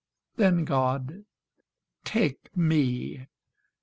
[0.35, 1.25] Then, God,
[2.05, 3.27] take me!